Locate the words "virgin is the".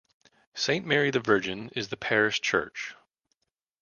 1.19-1.95